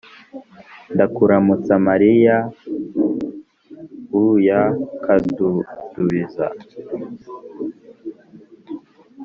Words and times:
ndakuramutsa 0.93 1.73
mariya 1.87 2.35
uykadudubiza 4.19 6.45